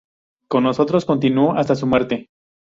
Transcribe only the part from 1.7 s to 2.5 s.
su muerte.